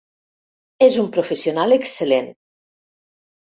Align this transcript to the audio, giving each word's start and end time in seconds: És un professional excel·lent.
És 0.85 0.97
un 1.03 1.09
professional 1.17 1.77
excel·lent. 1.77 2.33